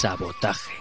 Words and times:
Sabotaje. 0.00 0.74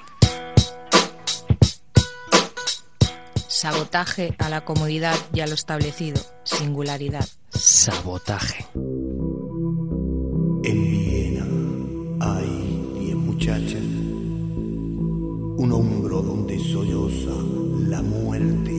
Sabotaje 3.48 4.36
a 4.38 4.48
la 4.48 4.64
comodidad 4.64 5.16
y 5.34 5.40
a 5.40 5.48
lo 5.48 5.56
establecido. 5.56 6.22
Singularidad. 6.44 7.26
Sabotaje. 7.50 8.68
En 10.64 10.92
Viena 10.92 11.48
hay 12.20 12.94
diez 13.00 13.16
muchachas, 13.16 13.82
un 13.82 15.72
hombro 15.74 16.22
donde 16.22 16.60
solloza 16.60 17.34
la 17.90 18.04
muerte 18.04 18.72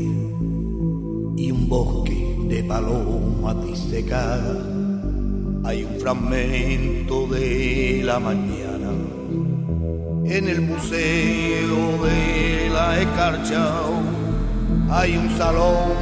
y 1.36 1.50
un 1.50 1.68
bosque 1.68 2.36
de 2.44 2.62
palomas 2.62 3.66
disecadas. 3.66 4.56
Hay 5.64 5.82
un 5.82 5.98
fragmento 5.98 7.26
de 7.26 8.02
la 8.04 8.20
mañana 8.20 8.67
en 10.30 10.48
el 10.48 10.60
museo 10.60 12.04
de 12.04 12.68
la 12.70 13.00
escarcha. 13.00 13.66
Hay 14.90 15.16
un 15.16 15.30
salón 15.38 15.94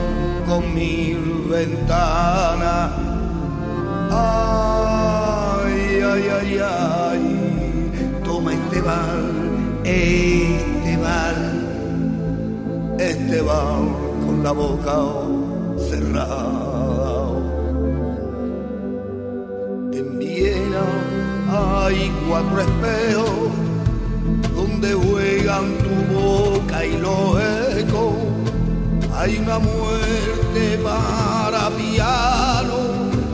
con 0.46 0.74
mil 0.74 1.44
ventanas. 1.48 2.90
Ay, 4.10 6.00
ay, 6.02 6.24
ay, 6.40 6.60
ay, 6.62 8.20
toma 8.24 8.54
este 8.54 8.80
bal, 8.80 9.32
este 9.84 10.96
bal, 10.96 12.96
este 12.98 13.40
bal 13.42 13.94
con 14.24 14.42
la 14.42 14.50
boca 14.52 14.96
cerrada. 15.88 17.30
En 19.92 20.18
Viena 20.18 20.84
hay 21.48 22.10
cuatro 22.28 22.60
espejos 22.60 23.45
donde 24.80 24.92
juegan 24.92 25.78
tu 25.78 26.14
boca 26.14 26.84
y 26.84 26.98
los 26.98 27.40
ecos. 27.78 28.14
Hay 29.14 29.38
una 29.38 29.58
muerte 29.58 30.78
para 30.82 31.70
piano 31.70 32.76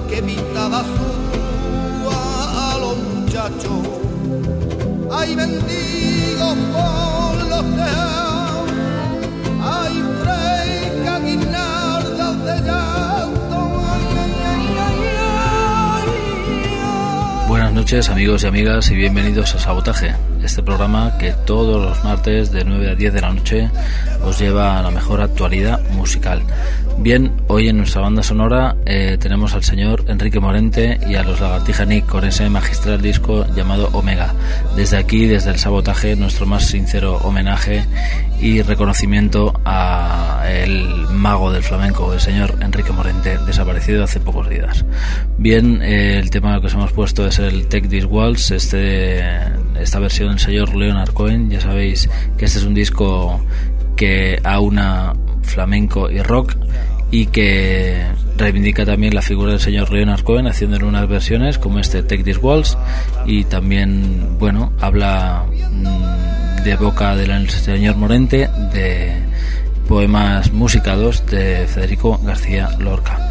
que 0.09 0.23
pinta 0.23 0.69
de 0.69 0.77
azul 0.77 2.09
a 2.13 2.79
los 2.79 2.97
muchachos. 2.97 3.89
Hay 5.13 5.35
mendigos 5.35 6.57
por 6.73 7.49
los 7.49 7.65
tejados, 7.77 8.71
hay 9.65 10.03
frescas 10.23 11.23
guirnaldas 11.25 12.45
de 12.45 12.61
llanto. 12.61 13.83
Buenas 17.49 17.73
noches 17.73 18.09
amigos 18.09 18.45
y 18.45 18.47
amigas 18.47 18.91
y 18.91 18.95
bienvenidos 18.95 19.55
a 19.57 19.59
Sabotaje, 19.59 20.15
este 20.45 20.63
programa 20.63 21.17
que 21.19 21.33
todos 21.47 21.83
los 21.83 22.03
martes 22.05 22.51
de 22.51 22.65
9 22.65 22.91
a 22.91 22.95
10 22.95 23.13
de 23.13 23.21
la 23.21 23.33
noche 23.33 23.71
os 24.25 24.39
lleva 24.39 24.79
a 24.79 24.83
la 24.83 24.91
mejor 24.91 25.21
actualidad 25.21 25.81
musical. 25.91 26.43
Bien, 26.99 27.33
hoy 27.49 27.69
en 27.69 27.79
nuestra 27.79 28.03
banda 28.03 28.23
sonora 28.23 28.77
eh, 28.87 29.17
tenemos 29.19 29.55
al 29.55 29.65
señor 29.65 30.05
Enrique 30.09 30.41
Morente 30.41 30.99
y 31.09 31.15
a 31.15 31.23
los 31.23 31.41
Lagartija 31.41 31.85
Nick 31.85 32.07
con 32.07 32.25
ese 32.25 32.49
magistral 32.49 33.01
disco 33.01 33.47
llamado 33.55 33.89
Omega. 33.93 34.35
Desde 34.77 34.99
aquí, 34.99 35.27
desde 35.27 35.51
el 35.51 35.59
Sabotaje, 35.59 36.15
nuestro 36.17 36.47
más 36.47 36.67
sincero 36.67 37.17
homenaje 37.23 37.85
y 38.41 38.63
reconocimiento 38.63 39.61
a 39.65 40.45
el 40.49 41.07
mago 41.11 41.53
del 41.53 41.63
flamenco, 41.63 42.13
el 42.13 42.21
señor 42.21 42.57
Enrique 42.61 42.93
Morente, 42.93 43.39
desaparecido 43.47 44.05
hace 44.05 44.21
pocos 44.21 44.49
días. 44.49 44.85
Bien, 45.39 45.81
eh, 45.83 46.19
el 46.19 46.31
tema 46.31 46.61
que 46.61 46.67
os 46.67 46.75
hemos 46.75 46.93
puesto 46.93 47.27
es 47.27 47.39
el 47.39 47.69
Take 47.69 47.89
This 47.89 48.05
Waltz, 48.05 48.51
este, 48.51 49.23
esta 49.81 49.99
versión 49.99 50.32
del 50.33 50.41
señor 50.41 50.75
Leonard 50.75 51.13
Cohen. 51.13 51.51
Ya 51.51 51.61
sabéis 51.61 52.09
que 52.37 52.45
este 52.45 52.59
es 52.59 52.65
un 52.65 52.75
disco 52.75 53.41
que 53.97 54.41
aúna 54.43 55.15
flamenco 55.43 56.11
y 56.11 56.21
rock 56.23 56.57
y 57.11 57.27
que 57.27 58.03
reivindica 58.39 58.87
también 58.87 59.15
la 59.15 59.23
figura 59.23 59.53
del 59.53 59.61
señor 59.61 59.93
Leonard 59.93 60.23
Cohen 60.23 60.47
haciéndole 60.47 60.87
unas 60.87 61.07
versiones 61.07 61.59
como 61.59 61.79
este 61.79 62.03
Take 62.03 62.25
This 62.25 62.39
Waltz 62.43 62.77
y 63.27 63.45
también, 63.45 64.39
bueno, 64.39 64.73
habla 64.81 65.45
mm, 65.71 66.63
de 66.65 66.77
boca 66.77 67.15
del 67.15 67.51
señor 67.51 67.97
Morente 67.97 68.49
de 68.73 69.13
poemas 69.87 70.53
musicados 70.53 71.25
de 71.27 71.67
Federico 71.67 72.19
García 72.25 72.71
Lorca. 72.79 73.31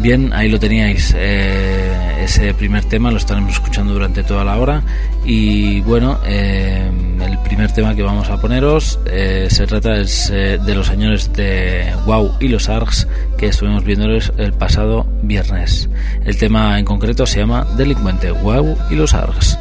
Bien, 0.00 0.32
ahí 0.32 0.48
lo 0.48 0.58
teníais, 0.58 1.14
eh, 1.16 2.24
ese 2.24 2.54
primer 2.54 2.84
tema 2.86 3.10
lo 3.10 3.18
estaremos 3.18 3.52
escuchando 3.52 3.92
durante 3.92 4.22
toda 4.22 4.44
la 4.44 4.56
hora 4.58 4.82
y 5.24 5.80
bueno, 5.82 6.18
eh, 6.24 6.90
el 7.20 7.38
primer 7.40 7.70
tema 7.72 7.94
que 7.94 8.02
vamos 8.02 8.30
a 8.30 8.40
poneros 8.40 8.98
eh, 9.04 9.48
se 9.50 9.66
trata 9.66 9.96
eh, 10.00 10.58
de 10.64 10.74
los 10.74 10.86
señores 10.86 11.30
de 11.34 11.92
Wow 12.06 12.32
y 12.40 12.48
los 12.48 12.70
Args 12.70 13.06
que 13.36 13.48
estuvimos 13.48 13.84
viéndoles 13.84 14.32
el 14.38 14.54
pasado 14.54 15.06
viernes. 15.22 15.90
El 16.24 16.38
tema 16.38 16.78
en 16.78 16.86
concreto 16.86 17.26
se 17.26 17.40
llama 17.40 17.66
Delincuente, 17.76 18.30
Wow 18.30 18.76
y 18.90 18.94
los 18.94 19.12
Args. 19.12 19.58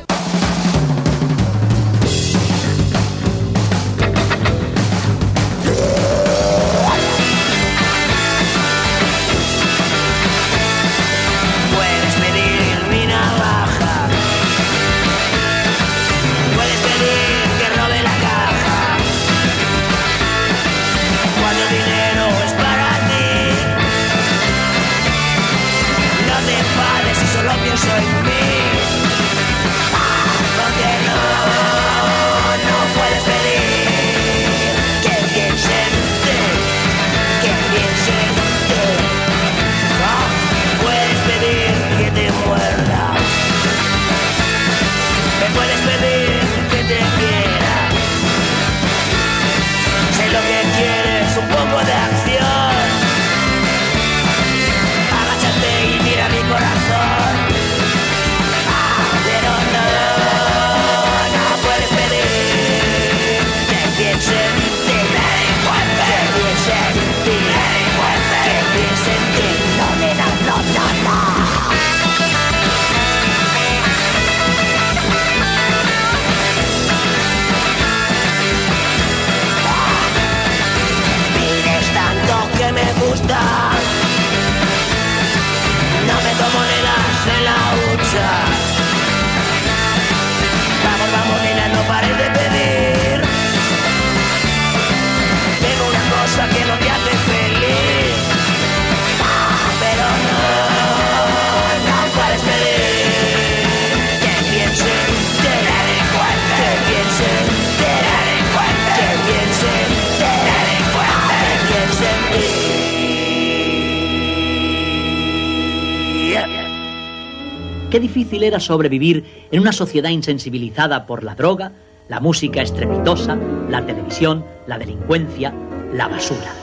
Era 118.49 118.59
sobrevivir 118.59 119.47
en 119.51 119.61
una 119.61 119.72
sociedad 119.72 120.09
insensibilizada 120.09 121.05
por 121.05 121.23
la 121.23 121.35
droga, 121.35 121.72
la 122.09 122.19
música 122.19 122.61
estrepitosa, 122.61 123.37
la 123.69 123.85
televisión, 123.85 124.46
la 124.67 124.78
delincuencia, 124.78 125.53
la 125.93 126.07
basura. 126.07 126.53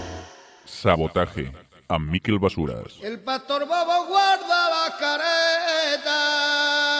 Sabotaje. 0.64 1.52
A 1.88 2.00
Miquel 2.00 2.40
Basuras. 2.40 2.98
El 3.00 3.20
pastor 3.20 3.64
bobo 3.64 4.06
guarda 4.08 4.70
la 4.70 4.96
careta. 4.98 6.95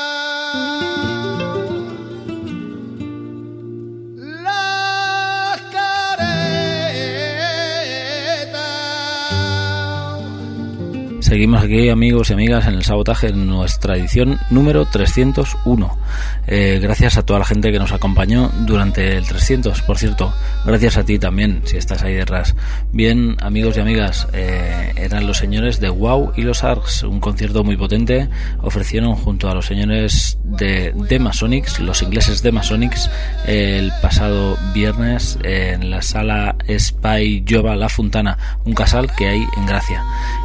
Seguimos 11.27 11.65
aquí, 11.65 11.89
amigos 11.89 12.31
y 12.31 12.35
amigas, 12.35 12.69
en 12.69 12.75
el 12.75 12.85
sabotaje, 12.85 13.31
en 13.31 13.49
nuestra 13.49 13.97
edición 13.97 14.39
número 14.49 14.87
301. 14.87 15.99
Eh, 16.47 16.79
gracias 16.81 17.17
a 17.17 17.25
toda 17.25 17.41
la 17.41 17.45
gente 17.45 17.73
que 17.73 17.79
nos 17.79 17.93
acompañó 17.93 18.51
durante 18.67 19.17
el 19.17 19.27
300, 19.27 19.83
por 19.83 19.99
cierto. 19.99 20.33
Gracias 20.65 20.97
a 20.97 21.05
ti 21.05 21.19
también, 21.19 21.63
si 21.65 21.77
estás 21.77 22.03
ahí 22.03 22.15
detrás. 22.15 22.55
Bien, 22.93 23.37
amigos 23.41 23.77
y 23.77 23.81
amigas, 23.81 24.29
eh, 24.33 24.93
eran 24.97 25.27
los 25.27 25.39
señores 25.39 25.81
de 25.81 25.89
Wow 25.89 26.33
y 26.37 26.43
los 26.43 26.65
Arcs, 26.65 27.03
un 27.03 27.21
concierto 27.21 27.65
muy 27.65 27.77
potente. 27.77 28.29
Ofrecieron 28.61 29.15
junto 29.17 29.49
a 29.49 29.55
los 29.55 29.67
señores 29.67 30.39
de, 30.45 30.93
de 30.95 31.19
Masonics, 31.19 31.81
los 31.81 32.03
ingleses 32.03 32.43
de 32.43 32.53
Masonics, 32.53 33.11
el 33.47 33.93
pasado 34.01 34.57
viernes 34.75 35.39
en 35.43 35.91
la 35.91 36.03
sala 36.03 36.57
Spy 36.69 37.45
Jova 37.49 37.77
La 37.77 37.89
Fontana, 37.89 38.39
un 38.65 38.75
casal 38.75 39.11
que 39.17 39.29
hay 39.29 39.45
en 39.57 39.67
Gracia. 39.67 40.03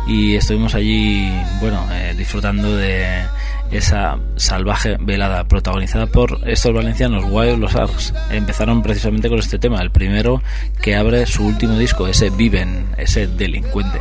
Y 0.08 0.36
estuvimos 0.36 0.76
allí, 0.76 1.32
bueno, 1.60 1.86
eh, 1.92 2.14
disfrutando 2.18 2.76
de 2.76 3.24
esa 3.72 4.20
salvaje 4.36 4.98
velada 5.00 5.48
protagonizada 5.48 6.08
por 6.08 6.40
estos 6.46 6.74
valencianos, 6.74 7.26
Wild 7.30 7.60
Los 7.60 7.76
Arcs. 7.76 8.14
Empezaron 8.30 8.82
precisamente 8.82 9.30
con 9.30 9.40
este 9.40 9.60
tema, 9.60 9.82
el 9.82 9.92
primero 9.92 10.42
que 10.82 10.96
abre 10.96 11.26
su 11.26 11.46
último 11.46 11.78
disco, 11.78 12.08
ese 12.08 12.30
Viven, 12.30 12.88
ese 12.98 13.28
delincuente. 13.28 14.00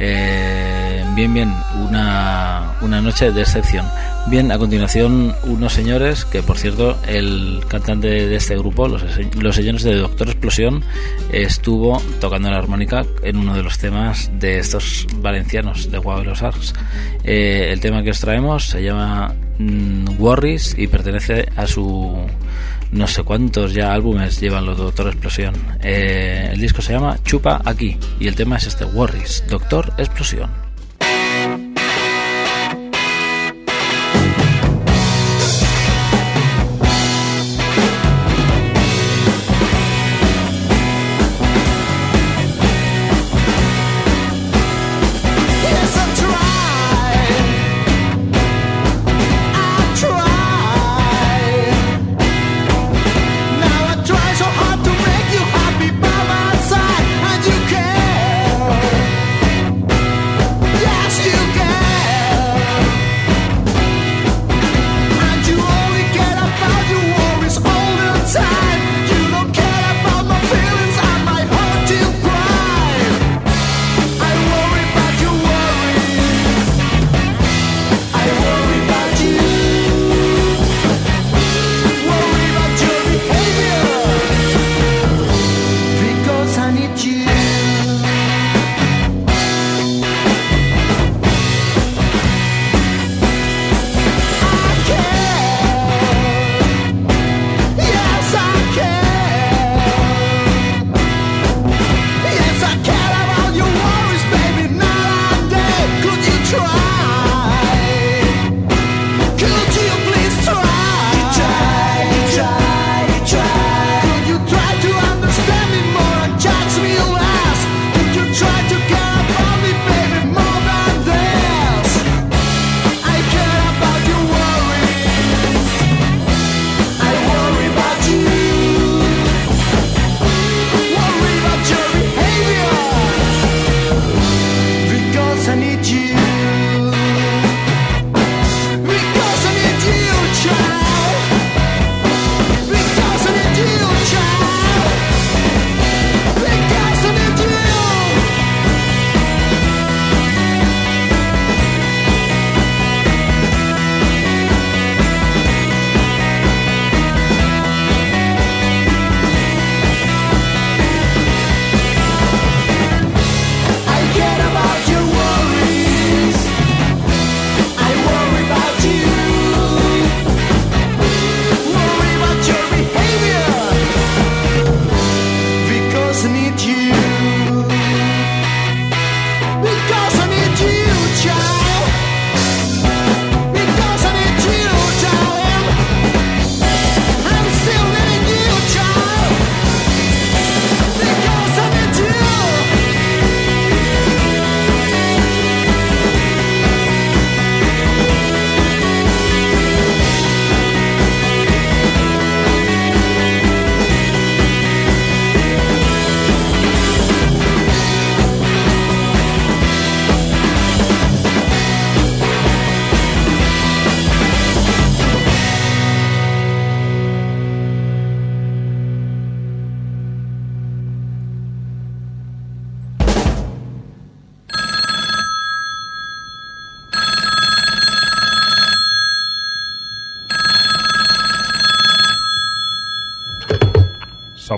Eh, 0.00 1.04
bien, 1.14 1.32
bien, 1.32 1.54
una, 1.80 2.72
una 2.80 3.00
noche 3.00 3.30
de 3.30 3.42
excepción. 3.42 3.86
Bien, 4.26 4.50
a 4.50 4.58
continuación 4.58 5.34
unos 5.44 5.72
señores 5.72 6.24
que, 6.24 6.42
por 6.42 6.56
cierto, 6.56 6.96
el 7.06 7.62
cantante 7.68 8.08
de 8.08 8.34
este 8.34 8.56
grupo, 8.56 8.88
los, 8.88 9.02
los 9.36 9.54
señores 9.54 9.82
de 9.82 9.94
Doctor 9.96 10.28
Explosión, 10.28 10.82
estuvo 11.30 12.00
tocando 12.20 12.50
la 12.50 12.58
armónica 12.58 13.04
en 13.22 13.36
uno 13.36 13.54
de 13.54 13.62
los 13.62 13.78
temas 13.78 14.30
de 14.38 14.58
estos 14.58 15.06
valencianos 15.16 15.90
de 15.90 15.98
Wild 15.98 16.26
Los 16.26 16.42
Arcs. 16.42 16.74
Eh, 17.22 17.70
el 17.72 17.80
tema 17.80 18.02
que 18.02 18.10
os 18.10 18.20
traemos 18.20 18.66
se 18.66 18.82
llama 18.82 19.34
mm, 19.58 20.18
Worries 20.18 20.74
y 20.78 20.86
pertenece 20.86 21.48
a 21.56 21.66
su 21.66 22.16
no 22.92 23.06
sé 23.06 23.22
cuántos 23.22 23.74
ya 23.74 23.92
álbumes 23.92 24.40
llevan 24.40 24.66
los 24.66 24.78
Doctor 24.78 25.08
Explosión. 25.08 25.54
Eh, 25.82 26.50
el 26.52 26.60
disco 26.60 26.82
se 26.82 26.92
llama 26.92 27.18
Chupa 27.22 27.60
aquí 27.64 27.96
y 28.20 28.28
el 28.28 28.34
tema 28.34 28.56
es 28.56 28.66
este 28.66 28.84
Worries, 28.84 29.44
Doctor 29.48 29.92
Explosión. 29.98 30.63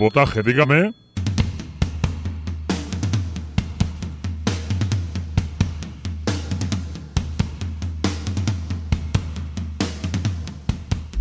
Sabotaje, 0.07 0.41
dígame. 0.45 0.93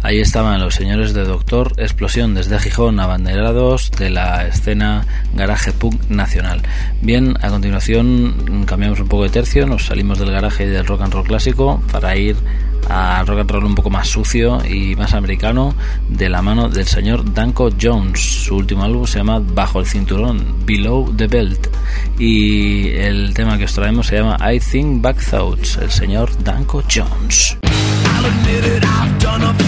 Ahí 0.04 0.20
estaban 0.20 0.62
los 0.62 0.76
señores 0.76 1.16
de 1.16 1.24
Doctor 1.24 1.74
Explosión 1.78 2.36
desde 2.36 2.60
Gijón, 2.60 3.00
abanderados 3.00 3.90
de 3.90 4.12
la 4.12 4.46
escena 4.46 5.08
garaje 5.34 5.72
punk 5.72 6.08
nacional. 6.10 6.62
Bien, 7.02 7.38
a 7.42 7.50
continuación 7.50 8.66
cambiamos 8.68 9.00
un 9.00 9.08
poco 9.08 9.24
de 9.24 9.30
tercio, 9.30 9.66
nos 9.66 9.88
salimos 9.88 10.20
del 10.20 10.30
garaje 10.30 10.68
del 10.68 10.86
rock 10.86 11.02
and 11.02 11.14
roll 11.16 11.26
clásico 11.26 11.82
para 11.92 12.16
ir 12.18 12.36
a 12.96 13.24
rock 13.26 13.40
and 13.40 13.52
roll 13.52 13.66
un 13.66 13.76
poco 13.76 13.90
más 13.90 14.08
sucio 14.08 14.62
y 14.66 14.96
más 14.96 15.14
americano 15.14 15.76
de 16.08 16.30
la 16.30 16.42
mano 16.42 16.70
del 16.70 16.86
señor 16.86 17.34
Danko 17.34 17.70
Jones. 17.80 18.46
Su 18.46 18.56
último 18.56 18.84
álbum 18.84 19.06
se 19.06 19.18
llama 19.20 19.40
Bajo 19.40 19.82
el 19.82 19.86
cinturón, 19.86 20.66
Below 20.66 21.14
the 21.16 21.28
Belt. 21.28 21.68
Y 22.18 22.90
el 22.92 23.34
tema 23.34 23.58
que 23.58 23.66
os 23.66 23.74
traemos 23.74 24.08
se 24.08 24.18
llama 24.18 24.38
I 24.40 24.60
Think 24.60 25.02
Back 25.02 25.22
Thoughts, 25.30 25.78
el 25.82 25.92
señor 25.92 26.32
Danko 26.44 26.84
Jones. 26.90 27.58
I've 28.84 29.20
done 29.20 29.44
a 29.44 29.66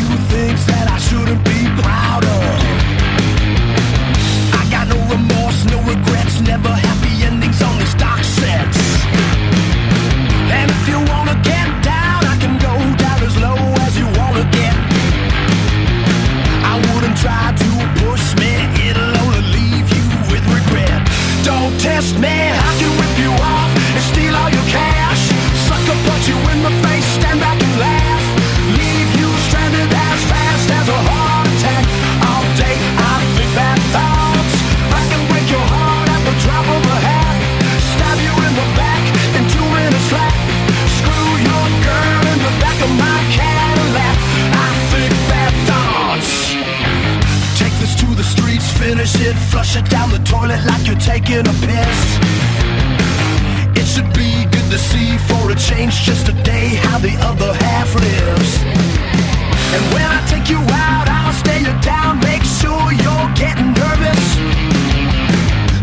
it, 49.27 49.35
flush 49.51 49.75
it 49.75 49.85
down 49.89 50.09
the 50.09 50.19
toilet 50.19 50.63
like 50.65 50.87
you're 50.87 51.03
taking 51.13 51.39
a 51.39 51.55
piss. 51.67 51.99
It 53.79 53.85
should 53.85 54.11
be 54.13 54.45
good 54.53 54.67
to 54.71 54.79
see 54.79 55.17
for 55.27 55.51
a 55.51 55.55
change 55.55 55.93
just 56.09 56.29
a 56.29 56.35
day 56.43 56.67
how 56.85 56.97
the 56.99 57.15
other 57.29 57.51
half 57.65 57.93
lives. 57.95 58.51
And 59.75 59.83
when 59.93 60.07
I 60.17 60.19
take 60.31 60.49
you 60.49 60.61
out, 60.87 61.07
I'll 61.09 61.33
stay 61.43 61.59
you 61.59 61.73
down, 61.81 62.19
make 62.31 62.43
sure 62.59 62.83
you're 63.03 63.29
getting 63.43 63.71
nervous. 63.83 64.23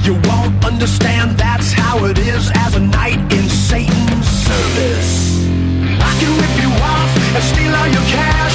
You 0.06 0.14
won't 0.28 0.64
understand 0.64 1.36
that's 1.36 1.72
how 1.72 2.04
it 2.06 2.18
is 2.18 2.50
as 2.54 2.76
a 2.76 2.80
knight 2.80 3.20
in 3.32 3.46
Satan's 3.48 4.28
service. 4.48 5.12
I 6.08 6.12
can 6.20 6.32
rip 6.40 6.54
you 6.64 6.70
off 6.92 7.12
and 7.36 7.44
steal 7.52 7.74
all 7.74 7.88
your 7.88 8.06
cash. 8.16 8.53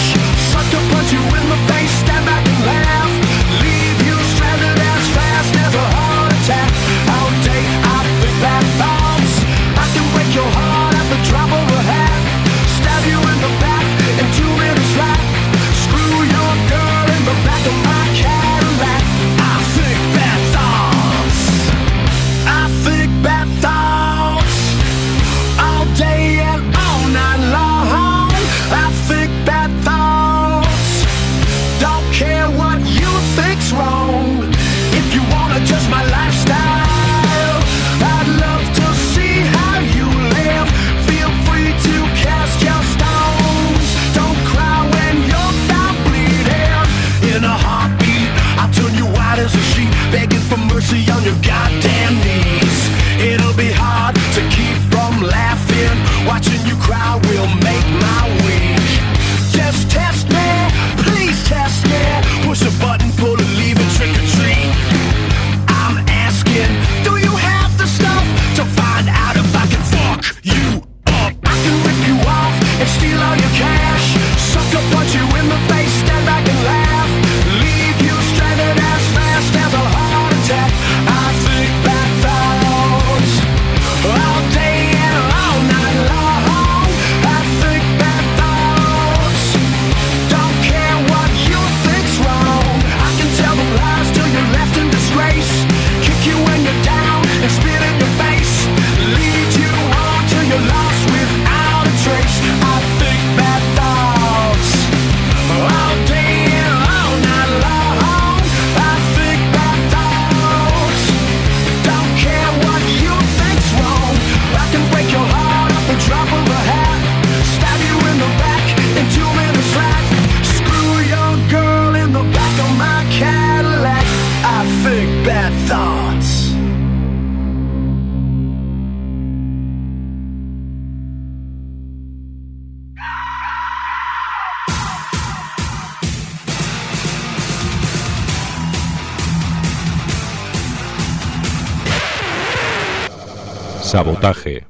Sabotaje. 143.90 144.62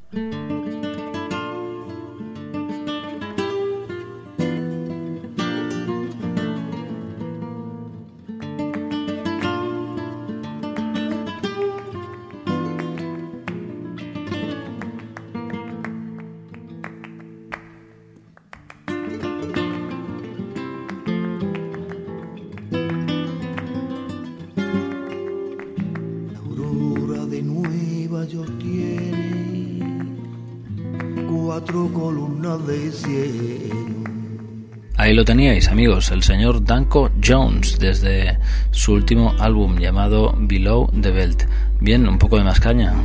teníais, 35.29 35.67
amigos, 35.67 36.09
el 36.09 36.23
señor 36.23 36.65
Danko 36.65 37.11
Jones 37.23 37.77
desde 37.77 38.39
su 38.71 38.93
último 38.93 39.35
álbum 39.37 39.77
llamado 39.77 40.33
Below 40.35 40.89
the 41.03 41.11
Belt. 41.11 41.43
Bien, 41.79 42.07
un 42.07 42.17
poco 42.17 42.39
de 42.39 42.43
más 42.43 42.59
caña, 42.59 42.95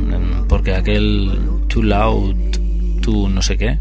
porque 0.49 0.73
aquel 0.73 1.39
Too 1.67 1.83
Loud, 1.83 2.35
Too 3.03 3.29
no 3.29 3.43
sé 3.43 3.57
qué, 3.57 3.77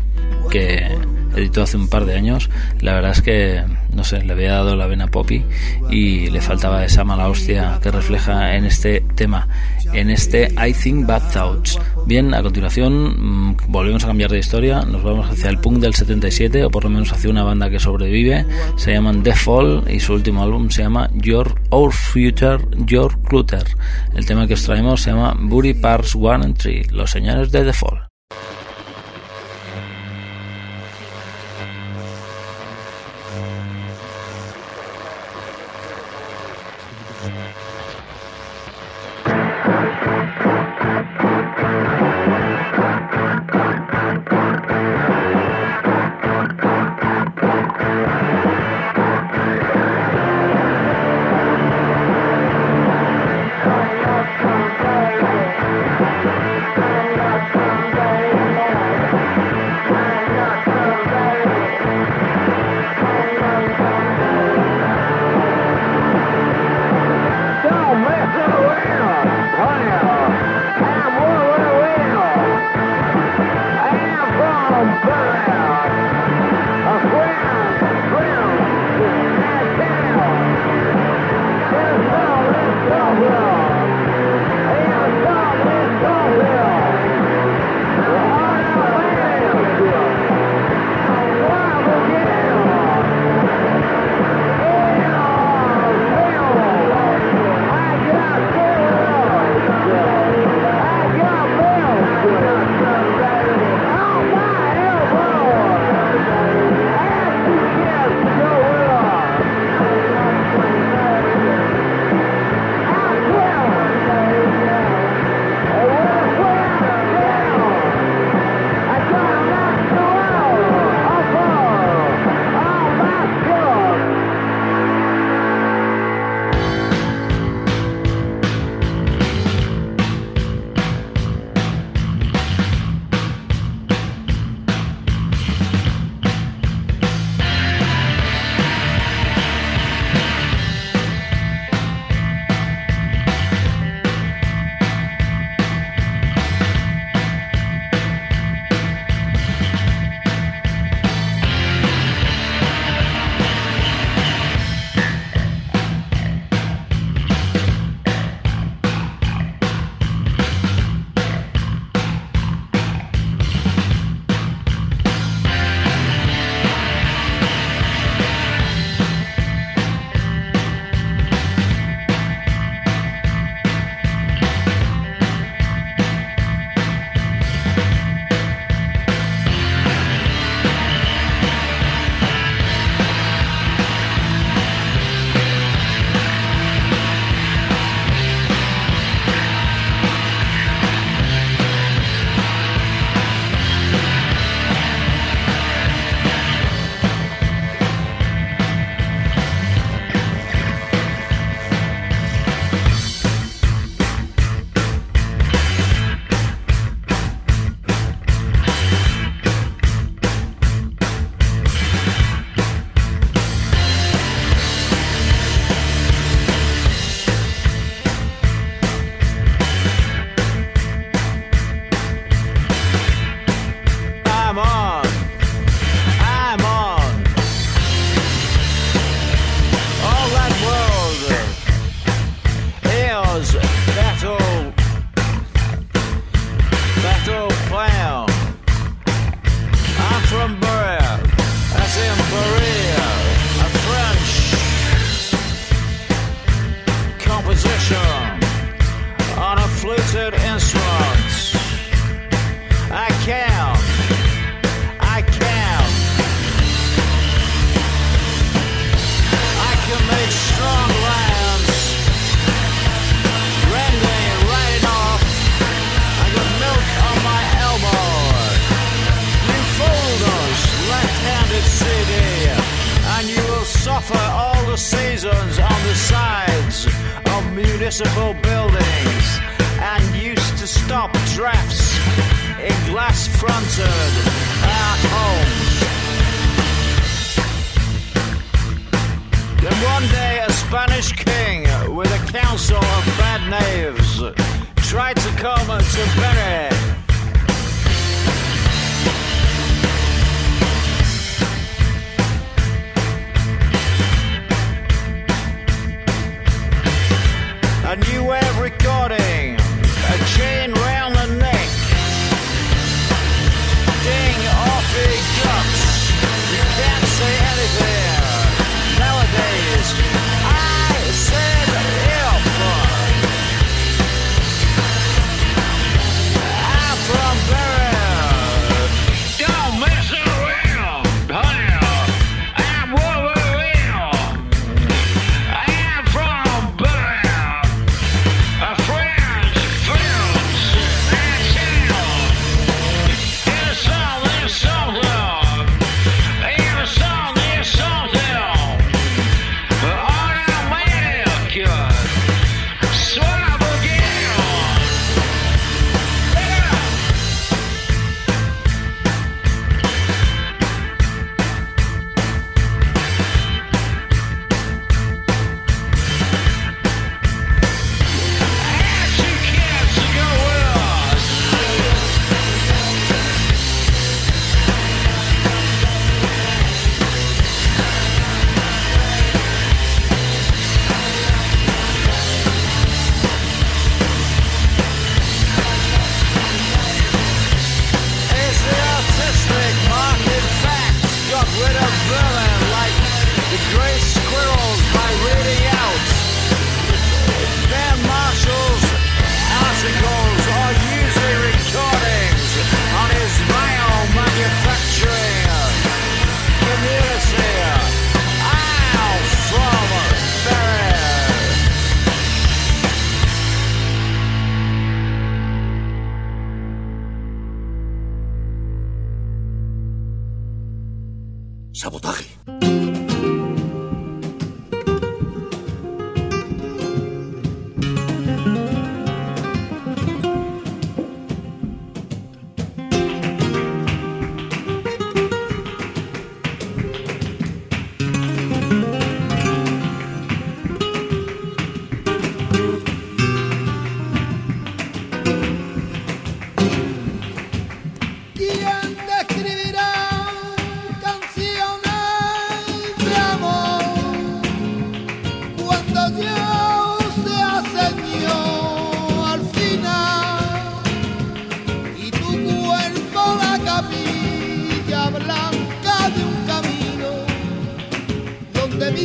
que 0.51 0.95
editó 1.35 1.63
hace 1.63 1.79
un 1.79 1.89
par 1.89 2.05
de 2.05 2.17
años, 2.17 2.51
la 2.81 2.93
verdad 2.93 3.13
es 3.13 3.23
que, 3.23 3.65
no 3.95 4.05
sé, 4.05 4.23
le 4.23 4.35
había 4.35 4.53
dado 4.53 4.77
la 4.77 4.89
vena 4.89 5.07
Poppy 5.07 5.43
y 5.89 6.29
le 6.29 6.43
faltaba 6.43 6.85
esa 6.85 7.03
mala 7.03 7.29
hostia 7.29 7.79
que 7.83 7.91
refleja 7.91 8.57
en 8.57 8.67
este 8.67 9.01
tema, 9.15 9.49
en 9.95 10.11
este 10.11 10.53
I 10.53 10.75
Think 10.75 11.07
Bad 11.07 11.33
Thoughts. 11.33 11.81
Bien, 12.07 12.35
a 12.35 12.43
continuación 12.43 13.49
mm, 13.49 13.57
volvemos 13.69 14.05
a 14.05 14.09
cambiar 14.09 14.31
de 14.31 14.39
historia, 14.39 14.83
nos 14.83 15.03
vamos 15.03 15.31
hacia 15.31 15.49
el 15.49 15.59
punk 15.59 15.79
del 15.79 15.95
77 15.95 16.65
o 16.65 16.71
por 16.71 16.85
lo 16.85 16.91
menos 16.91 17.11
hacia 17.13 17.31
una 17.31 17.45
banda 17.45 17.71
que 17.71 17.81
sobrevive, 17.81 18.45
se 18.77 18.93
llaman 18.93 19.23
The 19.23 19.35
Fall 19.35 19.85
y 19.89 20.01
su 20.01 20.13
último 20.13 20.43
álbum 20.43 20.69
se 20.69 20.83
llama 20.83 21.09
Your 21.15 21.55
Our 21.71 21.93
Future, 21.93 22.59
Your 22.85 23.19
Clutter. 23.23 23.65
El 24.15 24.27
tema 24.27 24.47
que 24.47 24.53
os 24.53 24.63
traemos 24.65 25.01
se 25.01 25.13
llama 25.13 25.35
Booty 25.39 25.73
Parts 25.73 26.15
One 26.15 26.45
and 26.45 26.59
Three, 26.59 26.85
los 26.91 27.11
señores 27.11 27.51
de 27.51 27.65
The 27.65 27.73
Fall. 27.73 28.14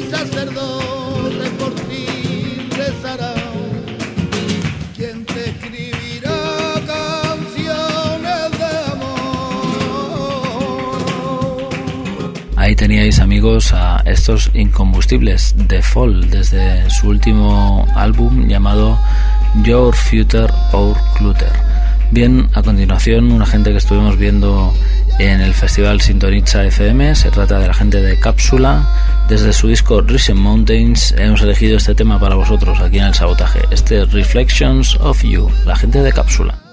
Sacerdote 0.09 1.49
por 1.59 1.73
ti 1.87 2.05
rezará? 2.77 3.33
Ahí 12.69 12.75
teníais 12.75 13.19
amigos 13.19 13.73
a 13.73 14.03
estos 14.05 14.51
incombustibles 14.53 15.55
de 15.57 15.81
Fall 15.81 16.29
desde 16.29 16.87
su 16.91 17.07
último 17.07 17.87
álbum 17.95 18.47
llamado 18.47 18.99
Your 19.63 19.95
Future 19.95 20.53
Our 20.73 20.95
Clutter. 21.17 21.51
Bien, 22.11 22.47
a 22.53 22.61
continuación 22.61 23.31
una 23.31 23.47
gente 23.47 23.71
que 23.71 23.77
estuvimos 23.77 24.19
viendo 24.19 24.71
en 25.17 25.41
el 25.41 25.55
festival 25.55 25.99
Sintonitza 26.01 26.63
FM, 26.63 27.15
se 27.15 27.31
trata 27.31 27.57
de 27.57 27.67
la 27.67 27.73
gente 27.73 28.01
de 28.01 28.19
Cápsula. 28.19 29.18
Desde 29.29 29.53
su 29.53 29.67
disco 29.67 30.01
Recent 30.01 30.39
Mountains 30.39 31.13
hemos 31.15 31.43
elegido 31.43 31.77
este 31.77 31.93
tema 31.93 32.19
para 32.19 32.33
vosotros 32.33 32.79
aquí 32.81 32.97
en 32.97 33.05
el 33.05 33.13
sabotaje, 33.13 33.59
este 33.69 34.03
Reflections 34.05 34.95
of 34.95 35.23
You, 35.23 35.51
la 35.67 35.75
gente 35.75 36.01
de 36.01 36.11
Cápsula. 36.11 36.68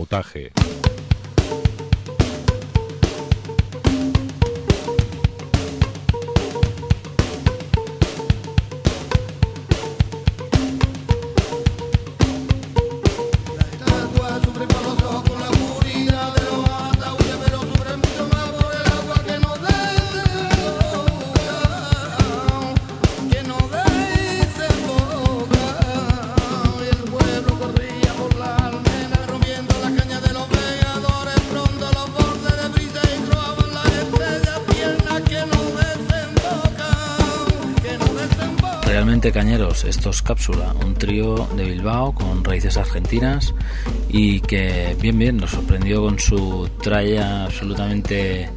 Sabotaje. 0.00 0.59
Realmente 39.20 39.38
cañeros, 39.38 39.84
esto 39.84 40.08
es 40.08 40.22
Cápsula, 40.22 40.74
un 40.82 40.94
trío 40.94 41.46
de 41.54 41.64
Bilbao 41.64 42.14
con 42.14 42.42
raíces 42.42 42.78
argentinas 42.78 43.52
y 44.08 44.40
que 44.40 44.96
bien 44.98 45.18
bien 45.18 45.36
nos 45.36 45.50
sorprendió 45.50 46.00
con 46.00 46.18
su 46.18 46.70
tralla 46.82 47.44
absolutamente 47.44 48.48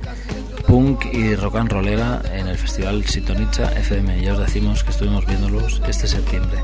punk 0.65 1.03
y 1.11 1.35
rock 1.35 1.57
and 1.57 1.69
rollera 1.69 2.21
en 2.33 2.47
el 2.47 2.57
festival 2.57 3.03
Sintonitza 3.03 3.73
FM. 3.73 4.21
Ya 4.21 4.31
os 4.31 4.39
decimos 4.39 4.85
que 4.85 4.91
estuvimos 4.91 5.25
viéndolos 5.25 5.81
este 5.85 6.07
septiembre. 6.07 6.59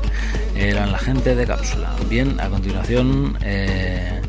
Eran 0.56 0.92
la 0.92 0.98
gente 0.98 1.34
de 1.34 1.46
Cápsula. 1.46 1.94
Bien, 2.08 2.40
a 2.40 2.48
continuación 2.48 3.36
eh, 3.42 4.22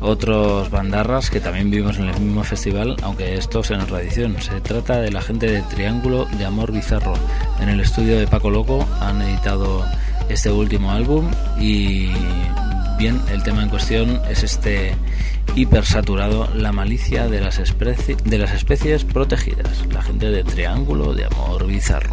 otros 0.00 0.70
bandarras 0.70 1.30
que 1.30 1.40
también 1.40 1.70
vimos 1.70 1.98
en 1.98 2.08
el 2.08 2.20
mismo 2.20 2.44
festival, 2.44 2.96
aunque 3.02 3.36
estos 3.36 3.70
en 3.70 3.80
otra 3.80 4.02
edición. 4.02 4.36
Se 4.40 4.60
trata 4.60 5.00
de 5.00 5.10
la 5.10 5.22
gente 5.22 5.46
de 5.46 5.62
Triángulo 5.62 6.26
de 6.36 6.44
Amor 6.44 6.72
Bizarro. 6.72 7.14
En 7.64 7.70
el 7.70 7.80
estudio 7.80 8.18
de 8.18 8.26
Paco 8.26 8.50
Loco 8.50 8.86
han 9.00 9.22
editado 9.22 9.86
este 10.28 10.50
último 10.52 10.90
álbum 10.92 11.30
y 11.58 12.10
bien, 12.98 13.18
el 13.32 13.42
tema 13.42 13.62
en 13.62 13.70
cuestión 13.70 14.20
es 14.30 14.42
este 14.42 14.94
hipersaturado 15.56 16.50
La 16.54 16.72
malicia 16.72 17.26
de 17.26 17.40
las, 17.40 17.58
especie- 17.60 18.16
de 18.22 18.36
las 18.36 18.52
especies 18.52 19.04
protegidas. 19.04 19.86
La 19.90 20.02
gente 20.02 20.30
de 20.30 20.44
Triángulo 20.44 21.14
de 21.14 21.24
Amor 21.24 21.66
Bizarro. 21.66 22.12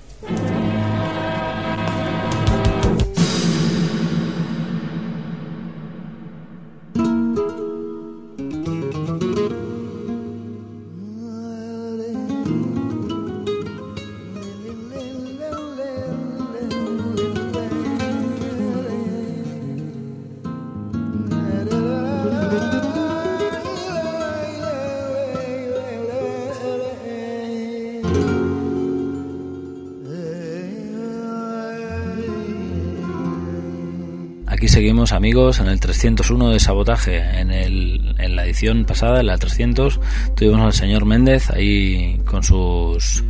Amigos 35.21 35.59
en 35.59 35.67
el 35.67 35.79
301 35.79 36.49
de 36.49 36.59
Sabotaje. 36.59 37.17
En, 37.17 37.51
el, 37.51 38.15
en 38.17 38.35
la 38.35 38.43
edición 38.43 38.85
pasada, 38.85 39.19
en 39.19 39.27
la 39.27 39.37
300, 39.37 39.99
tuvimos 40.35 40.61
al 40.61 40.73
señor 40.73 41.05
Méndez 41.05 41.51
ahí 41.51 42.19
con 42.25 42.41
sus 42.41 43.23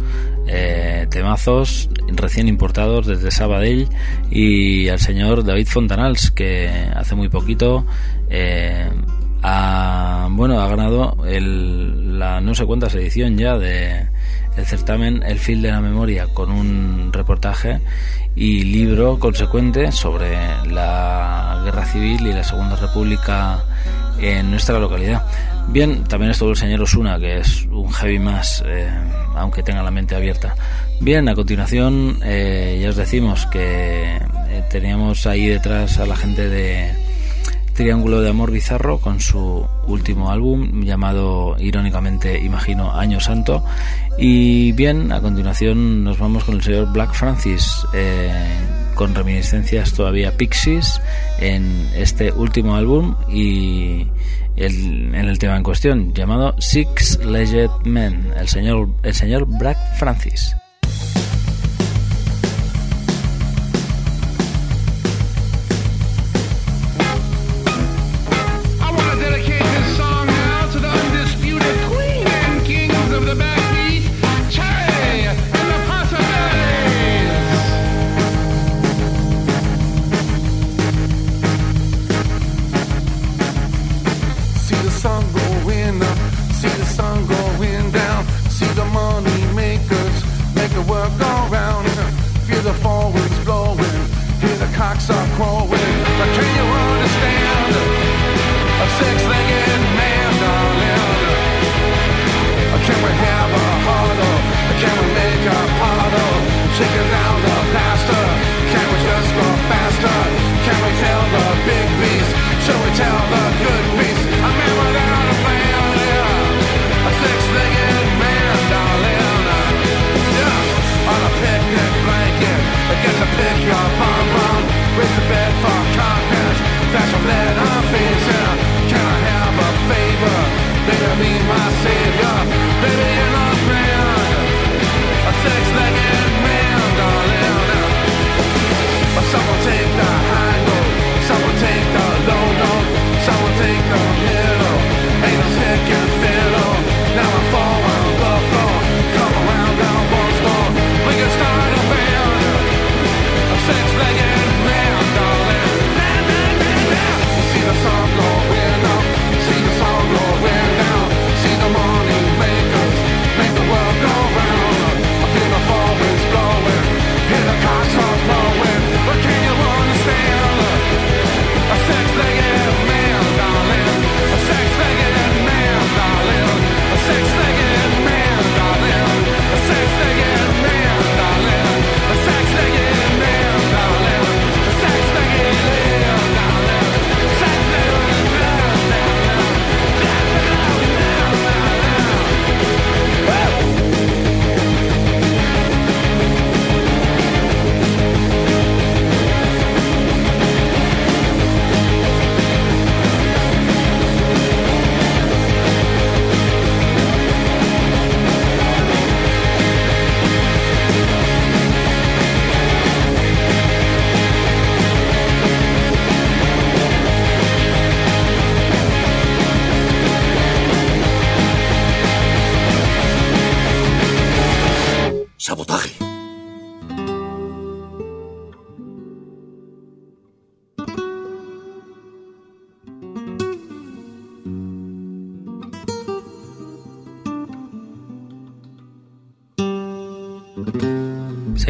eh, 0.48 1.06
temazos 1.10 1.90
recién 2.08 2.48
importados 2.48 3.08
desde 3.08 3.30
Sabadell 3.30 3.90
y 4.30 4.88
al 4.88 5.00
señor 5.00 5.44
David 5.44 5.68
Fontanals 5.68 6.32
que 6.32 6.70
hace 6.96 7.14
muy 7.14 7.28
poquito 7.28 7.86
eh, 8.30 8.90
ha, 9.44 10.30
bueno, 10.32 10.62
ha 10.62 10.70
ganado 10.70 11.18
el, 11.28 12.18
la 12.18 12.40
no 12.40 12.56
sé 12.56 12.66
cuántas 12.66 12.96
edición 12.96 13.38
ya 13.38 13.58
de 13.58 14.08
el 14.58 14.66
certamen 14.66 15.24
El 15.24 15.40
Fil 15.40 15.62
de 15.62 15.72
la 15.72 15.82
Memoria 15.82 16.28
con 16.34 16.52
un 16.52 17.12
reportaje 17.14 17.82
y 18.36 18.64
libro 18.64 19.20
consecuente 19.20 19.92
sobre 19.92 20.32
la 20.68 21.62
guerra 21.64 21.86
civil 21.86 22.26
y 22.28 22.34
la 22.34 22.44
Segunda 22.44 22.76
República 22.76 23.64
en 24.20 24.52
nuestra 24.52 24.80
localidad. 24.80 25.26
Bien, 25.68 26.04
también 26.04 26.32
estuvo 26.32 26.50
el 26.50 26.58
señor 26.58 26.82
Osuna, 26.82 27.20
que 27.20 27.38
es 27.38 27.66
un 27.66 27.92
heavy 27.92 28.20
más, 28.20 28.64
eh, 28.66 28.90
aunque 29.36 29.64
tenga 29.64 29.84
la 29.84 29.92
mente 29.92 30.16
abierta. 30.16 30.56
Bien, 31.00 31.28
a 31.30 31.36
continuación 31.36 32.20
eh, 32.24 32.80
ya 32.82 32.90
os 32.90 32.96
decimos 32.96 33.46
que 33.48 34.18
eh, 34.18 34.64
teníamos 34.70 35.26
ahí 35.28 35.48
detrás 35.48 35.98
a 35.98 36.06
la 36.06 36.16
gente 36.16 36.50
de 36.50 36.94
Triángulo 37.74 38.22
de 38.22 38.30
Amor 38.30 38.52
Bizarro 38.52 39.00
con 39.00 39.20
su 39.20 39.66
último 39.88 40.32
álbum 40.32 40.84
llamado 40.84 41.56
irónicamente, 41.60 42.40
imagino, 42.40 42.94
Año 42.94 43.20
Santo. 43.20 43.64
Y 44.18 44.72
bien, 44.74 45.12
a 45.12 45.22
continuación 45.22 46.04
nos 46.04 46.20
vamos 46.20 46.44
con 46.44 46.56
el 46.56 46.62
señor 46.62 46.92
Black 46.92 47.14
Francis 47.14 47.86
eh, 47.94 48.32
con 48.96 49.16
reminiscencias 49.16 49.94
todavía 49.94 50.38
Pixies 50.38 51.02
en 51.40 51.90
este 51.96 52.32
último 52.32 52.76
álbum 52.76 53.16
y 53.30 54.08
el, 54.56 55.16
en 55.16 55.28
el 55.28 55.40
tema 55.40 55.58
en 55.58 55.64
cuestión 55.64 56.14
llamado 56.14 56.56
Six 56.60 57.26
Legged 57.26 57.70
Men, 57.84 58.34
el 58.38 58.48
señor, 58.48 58.90
el 59.04 59.14
señor 59.14 59.46
Black 59.46 59.78
Francis. 59.98 60.56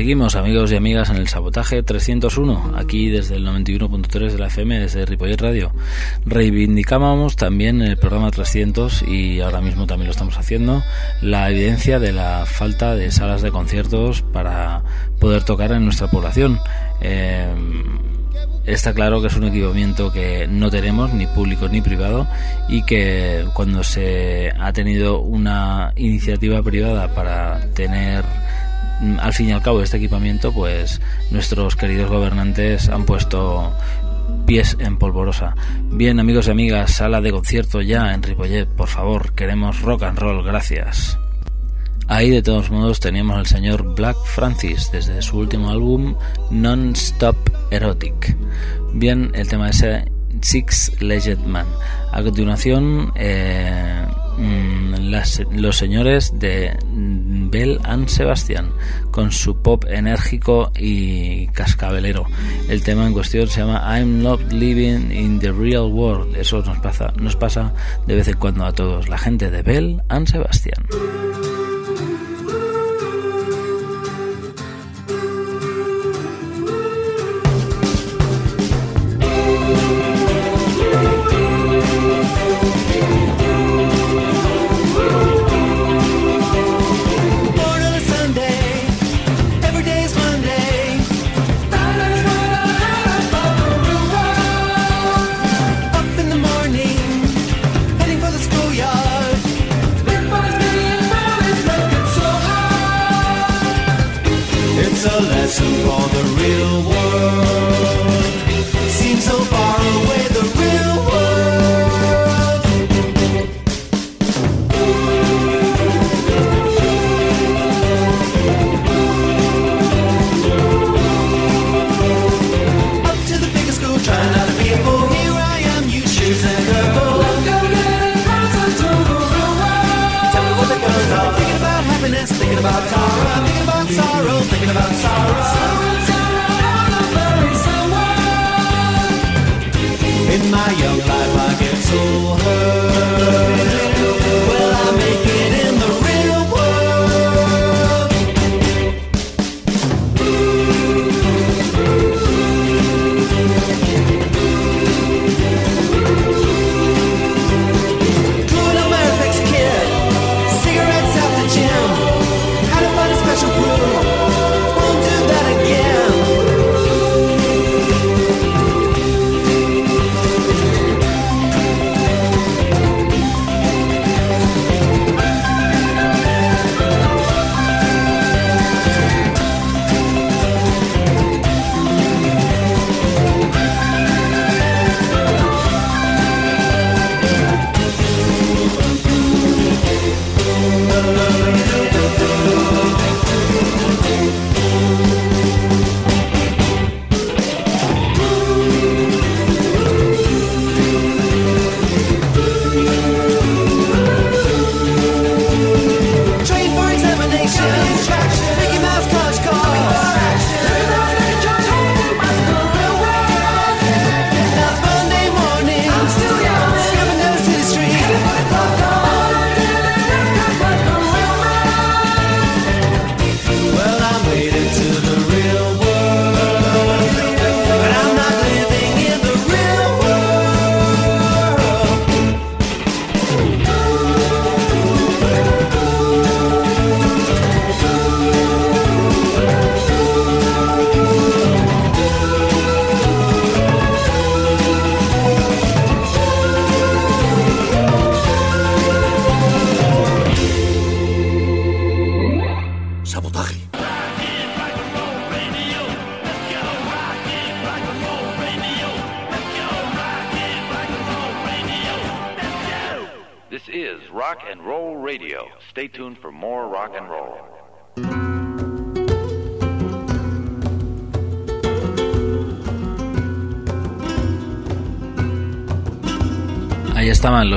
Seguimos 0.02 0.36
amigos 0.36 0.72
y 0.72 0.76
amigas 0.76 1.12
en 1.12 1.18
el 1.18 1.28
sabotaje 1.28 1.84
301, 1.84 2.74
aquí 2.76 3.12
desde 3.12 3.36
el 3.36 3.46
91.3 3.46 4.32
de 4.32 4.38
la 4.40 4.48
FM, 4.48 4.80
desde 4.80 5.06
Ripollet 5.06 5.40
Radio. 5.40 5.72
Reivindicábamos 6.26 7.36
también 7.36 7.84
en 7.84 7.90
el 7.90 7.98
programa 7.98 8.32
300 8.32 9.04
y 9.04 9.42
ahora 9.42 9.62
mismo 9.62 9.86
también 9.86 10.08
lo 10.08 10.12
estamos 10.14 10.40
haciendo, 10.40 10.82
la 11.22 11.52
evidencia 11.52 12.00
de 12.00 12.14
la 12.14 12.48
falta 12.48 12.96
de 12.96 13.12
salas 13.12 13.44
de 13.44 13.52
conciertos 13.52 14.24
para 14.24 14.82
poder 15.20 15.44
tocar 15.44 15.72
en 15.72 15.84
nuestra 15.84 16.08
población. 16.08 16.60
Eh, 17.02 17.54
está 18.66 18.96
claro 18.96 19.22
que 19.22 19.28
es 19.28 19.36
un 19.36 19.44
equipamiento 19.44 20.12
que 20.12 20.48
no 20.48 20.72
tenemos, 20.72 21.14
ni 21.14 21.28
público 21.28 21.70
ni 21.70 21.82
privado, 21.82 22.26
y 22.68 22.84
que 22.86 23.46
cuando 23.54 23.84
se 23.84 24.52
ha 24.60 24.74
tenido 24.74 25.22
una 25.22 25.94
iniciativa 25.96 26.64
privada 26.64 27.14
para 27.14 27.60
tener 27.76 28.26
al 29.20 29.34
fin 29.34 29.50
y 29.50 29.52
al 29.52 29.62
cabo 29.62 29.82
este 29.82 29.98
equipamiento, 29.98 30.52
pues 30.54 31.02
nuestros 31.32 31.76
queridos 31.76 32.10
gobernantes 32.10 32.90
han 32.90 33.06
puesto 33.06 33.74
pies 34.46 34.78
en 34.80 34.98
polvorosa. 34.98 35.56
Bien, 35.92 36.20
amigos 36.20 36.48
y 36.48 36.52
amigas, 36.52 36.92
sala 36.92 37.22
de 37.22 37.32
concierto 37.32 37.82
ya 37.82 38.14
en 38.14 38.24
Ripollet, 38.24 38.68
por 38.68 38.88
favor, 38.88 39.34
queremos 39.34 39.82
rock 39.82 40.04
and 40.04 40.20
roll, 40.20 40.44
gracias. 40.44 41.18
Ahí 42.08 42.30
de 42.30 42.42
todos 42.42 42.70
modos 42.70 43.00
teníamos 43.00 43.38
al 43.38 43.46
señor 43.46 43.96
Black 43.96 44.18
Francis 44.26 44.92
desde 44.92 45.22
su 45.22 45.38
último 45.38 45.70
álbum 45.70 46.16
Non-Stop 46.50 47.38
Erotic. 47.72 48.36
Bien, 48.94 49.32
el 49.34 49.48
tema 49.48 49.70
ese 49.70 50.12
Six 50.42 51.02
Legend 51.02 51.46
Man. 51.46 51.68
A 52.12 52.22
continuación, 52.22 53.14
eh, 53.16 54.06
mm, 54.06 54.21
las- 55.00 55.42
los 55.52 55.78
señores 55.78 56.32
de 56.40 56.78
Bell 56.94 57.80
and 57.84 58.08
Sebastian 58.08 58.72
con 59.12 59.32
su 59.32 59.62
pop 59.62 59.86
enérgico 59.90 60.72
y 60.78 61.48
cascabelero. 61.48 62.26
El 62.70 62.82
tema 62.84 63.06
en 63.08 63.14
cuestión 63.14 63.48
se 63.48 63.62
llama 63.62 63.84
I'm 63.98 64.22
not 64.24 64.52
living 64.52 65.12
in 65.12 65.40
the 65.40 65.52
real 65.52 65.92
world. 65.92 66.36
Eso 66.38 66.62
nos 66.64 66.80
pasa, 66.80 67.14
nos 67.18 67.36
pasa 67.36 67.74
de 68.08 68.16
vez 68.16 68.28
en 68.28 68.38
cuando 68.38 68.66
a 68.66 68.74
todos. 68.74 69.10
La 69.10 69.18
gente 69.18 69.52
de 69.52 69.62
Bell 69.62 70.02
and 70.10 70.28
Sebastian. 70.28 70.86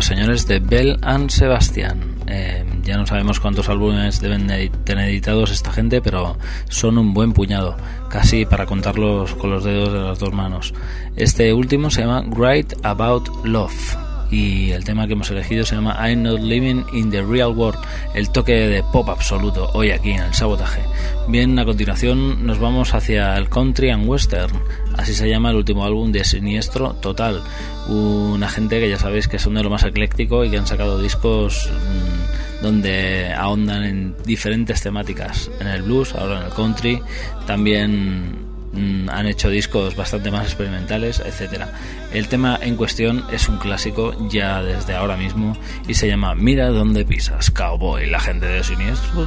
Señores 0.04 0.46
de 0.46 0.58
Bell 0.58 0.98
and 1.00 1.30
Sebastian. 1.30 2.16
Eh, 2.26 2.62
ya 2.82 2.98
no 2.98 3.06
sabemos 3.06 3.40
cuántos 3.40 3.70
álbumes 3.70 4.20
deben 4.20 4.46
de 4.46 4.70
tener 4.84 5.08
editados 5.08 5.50
esta 5.50 5.72
gente, 5.72 6.02
pero 6.02 6.36
son 6.68 6.98
un 6.98 7.14
buen 7.14 7.32
puñado, 7.32 7.76
casi 8.10 8.44
para 8.44 8.66
contarlos 8.66 9.34
con 9.34 9.50
los 9.50 9.64
dedos 9.64 9.94
de 9.94 10.00
las 10.00 10.18
dos 10.18 10.34
manos. 10.34 10.74
Este 11.16 11.54
último 11.54 11.90
se 11.90 12.02
llama 12.02 12.22
Write 12.26 12.76
About 12.82 13.46
Love 13.46 13.96
y 14.30 14.72
el 14.72 14.84
tema 14.84 15.06
que 15.06 15.14
hemos 15.14 15.30
elegido 15.30 15.64
se 15.64 15.76
llama 15.76 15.96
I'm 15.98 16.22
Not 16.22 16.40
Living 16.40 16.84
in 16.92 17.10
the 17.10 17.22
Real 17.22 17.52
World, 17.52 17.78
el 18.14 18.30
toque 18.30 18.52
de 18.52 18.82
pop 18.82 19.08
absoluto 19.08 19.70
hoy 19.72 19.90
aquí 19.90 20.10
en 20.10 20.22
el 20.22 20.34
sabotaje. 20.34 20.82
Bien, 21.28 21.58
a 21.58 21.64
continuación 21.64 22.44
nos 22.44 22.58
vamos 22.58 22.94
hacia 22.94 23.36
el 23.38 23.48
country 23.48 23.90
and 23.90 24.08
western, 24.08 24.52
así 24.96 25.14
se 25.14 25.28
llama 25.28 25.50
el 25.50 25.56
último 25.56 25.84
álbum 25.84 26.12
de 26.12 26.24
Siniestro 26.24 26.94
Total, 26.94 27.42
una 27.88 28.48
gente 28.48 28.80
que 28.80 28.88
ya 28.88 28.98
sabéis 28.98 29.28
que 29.28 29.38
son 29.38 29.54
de 29.54 29.62
lo 29.62 29.70
más 29.70 29.84
ecléctico 29.84 30.44
y 30.44 30.50
que 30.50 30.58
han 30.58 30.66
sacado 30.66 31.00
discos 31.00 31.70
mmm, 31.70 32.62
donde 32.62 33.32
ahondan 33.32 33.84
en 33.84 34.16
diferentes 34.24 34.80
temáticas, 34.80 35.50
en 35.60 35.66
el 35.66 35.82
blues, 35.82 36.14
ahora 36.14 36.40
en 36.40 36.46
el 36.46 36.52
country, 36.52 37.00
también 37.46 38.36
mm, 38.72 39.10
han 39.10 39.26
hecho 39.26 39.50
discos 39.50 39.94
bastante 39.96 40.30
más 40.30 40.44
experimentales, 40.44 41.20
etcétera. 41.20 41.72
El 42.12 42.28
tema 42.28 42.58
en 42.62 42.76
cuestión 42.76 43.24
es 43.30 43.48
un 43.48 43.58
clásico 43.58 44.16
ya 44.30 44.62
desde 44.62 44.94
ahora 44.94 45.16
mismo 45.16 45.56
y 45.86 45.94
se 45.94 46.08
llama 46.08 46.34
Mira 46.34 46.68
dónde 46.68 47.04
pisas, 47.04 47.50
cowboy, 47.50 48.06
la 48.06 48.20
gente 48.20 48.46
de 48.46 48.64
Siniestro 48.64 49.24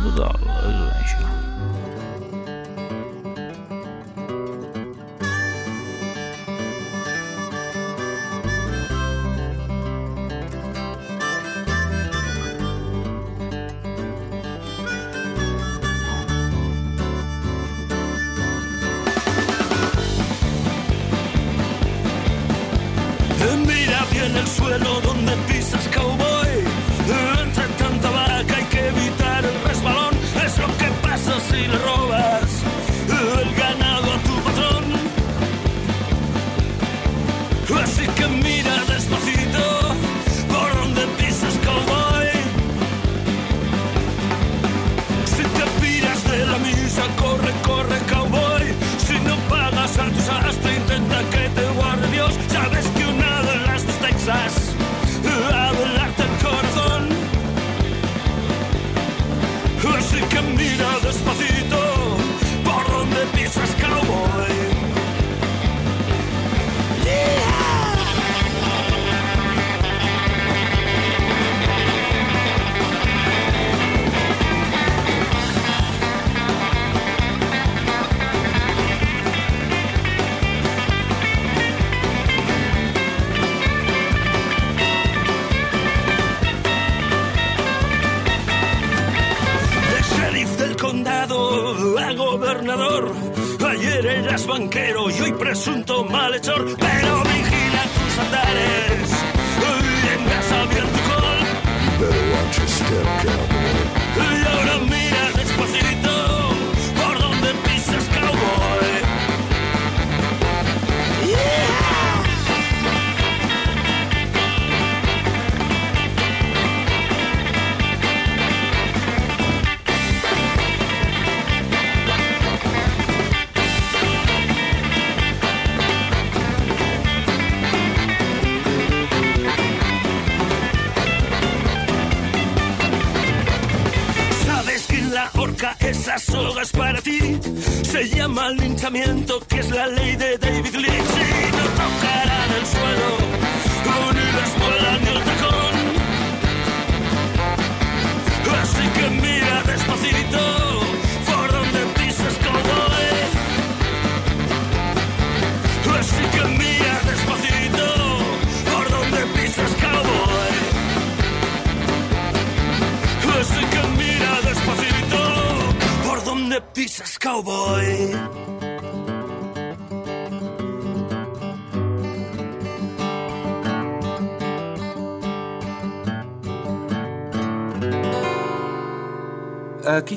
banquero 95.31 95.31
y 95.31 95.31
hoy 95.31 95.33
presunto 95.33 96.03
malhechor, 96.05 96.77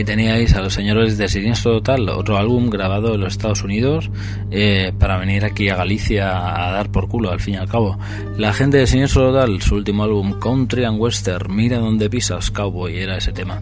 Ahí 0.00 0.04
teníais 0.04 0.54
a 0.54 0.62
los 0.62 0.72
señores 0.72 1.18
de 1.18 1.28
Siniestro 1.28 1.72
Total, 1.72 2.08
otro 2.08 2.38
álbum 2.38 2.70
grabado 2.70 3.16
en 3.16 3.20
los 3.20 3.34
Estados 3.34 3.62
Unidos 3.62 4.10
eh, 4.50 4.94
para 4.98 5.18
venir 5.18 5.44
aquí 5.44 5.68
a 5.68 5.76
Galicia 5.76 6.30
a 6.30 6.72
dar 6.72 6.90
por 6.90 7.06
culo, 7.06 7.30
al 7.30 7.38
fin 7.38 7.52
y 7.52 7.56
al 7.58 7.68
cabo. 7.68 7.98
La 8.38 8.54
gente 8.54 8.78
de 8.78 8.86
Siniestro 8.86 9.30
Total, 9.30 9.60
su 9.60 9.74
último 9.74 10.04
álbum, 10.04 10.40
Country 10.40 10.84
and 10.84 10.98
Western, 10.98 11.54
Mira 11.54 11.80
donde 11.80 12.08
pisas, 12.08 12.50
Cowboy, 12.50 12.96
era 12.96 13.18
ese 13.18 13.32
tema. 13.32 13.58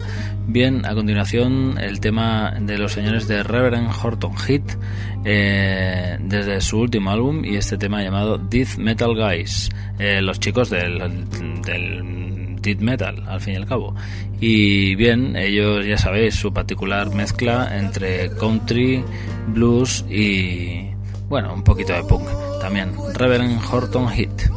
Bien, 0.47 0.85
a 0.85 0.95
continuación 0.95 1.77
el 1.77 1.99
tema 1.99 2.53
de 2.57 2.77
los 2.77 2.93
señores 2.93 3.27
de 3.27 3.43
Reverend 3.43 3.91
Horton 4.01 4.37
Heat, 4.37 4.63
eh, 5.25 6.19
desde 6.21 6.61
su 6.61 6.79
último 6.79 7.11
álbum, 7.11 7.43
y 7.43 7.57
este 7.57 7.77
tema 7.77 8.01
llamado 8.01 8.37
Death 8.37 8.77
Metal 8.77 9.13
Guys, 9.13 9.69
eh, 9.99 10.21
los 10.21 10.39
chicos 10.39 10.69
del, 10.69 10.99
del 11.65 12.28
death 12.61 12.79
metal, 12.79 13.23
al 13.27 13.41
fin 13.41 13.53
y 13.53 13.57
al 13.57 13.65
cabo. 13.65 13.95
Y 14.39 14.95
bien, 14.95 15.35
ellos 15.35 15.85
ya 15.85 15.97
sabéis 15.97 16.35
su 16.35 16.53
particular 16.53 17.13
mezcla 17.13 17.77
entre 17.77 18.29
country, 18.31 19.03
blues 19.47 20.05
y 20.09 20.89
bueno, 21.27 21.53
un 21.53 21.63
poquito 21.63 21.93
de 21.93 22.03
punk 22.03 22.27
también. 22.59 22.91
Reverend 23.13 23.61
Horton 23.71 24.09
Heat. 24.09 24.49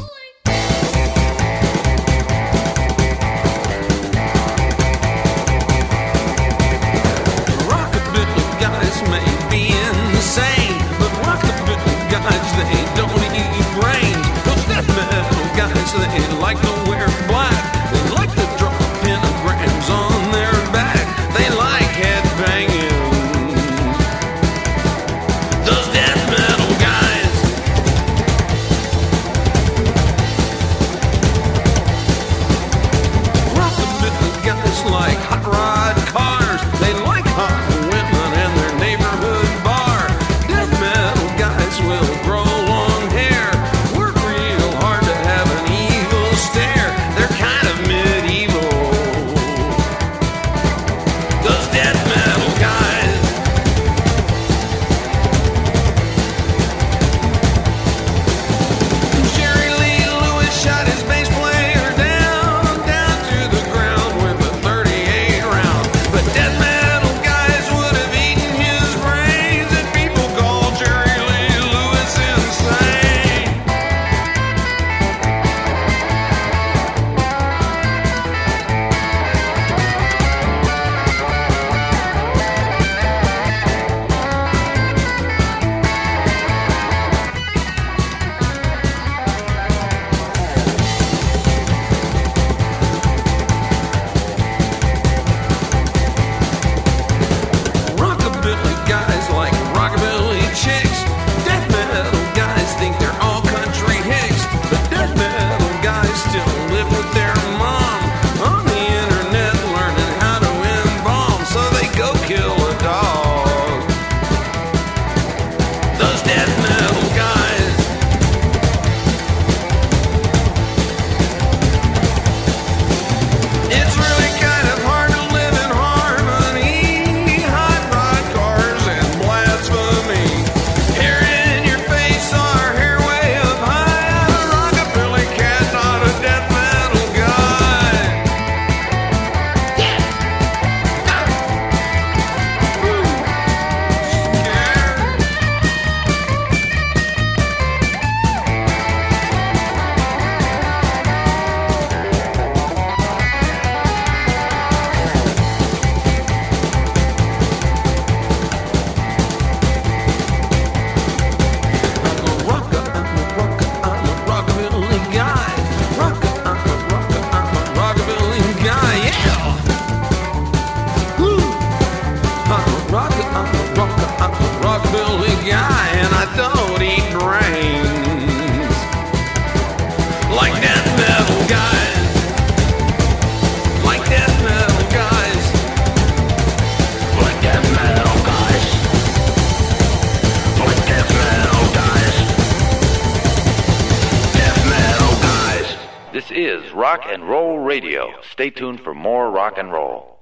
Stay 198.43 198.51
tuned 198.51 198.80
for 198.80 198.93
more 198.93 199.30
rock 199.30 199.57
and 199.57 199.70
roll. 199.70 200.18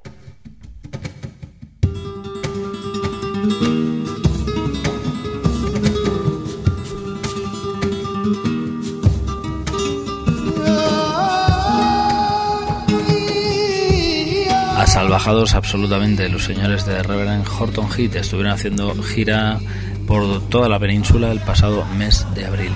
Asalvajados 14.77 15.55
absolutamente, 15.55 16.29
los 16.29 16.45
señores 16.45 16.85
de 16.85 17.03
Reverend 17.03 17.47
Horton 17.49 17.89
Heat 17.89 18.17
estuvieron 18.17 18.53
haciendo 18.53 18.95
gira 19.03 19.59
por 20.07 20.47
toda 20.51 20.69
la 20.69 20.79
península 20.79 21.33
el 21.33 21.41
pasado 21.41 21.87
mes 21.97 22.27
de 22.35 22.45
abril. 22.45 22.73